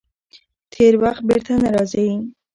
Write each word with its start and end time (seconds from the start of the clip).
تېر 0.73 0.93
وخت 1.03 1.23
بېرته 1.29 1.53
نه 1.61 1.69
راځي. 1.75 2.09